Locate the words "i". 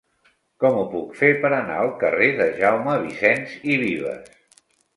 3.75-3.79